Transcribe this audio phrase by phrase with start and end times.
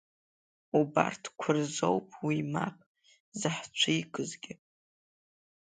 [0.79, 2.77] Убарҭқәа рзоуп уи мап
[3.39, 4.53] заҳцәикызгьы.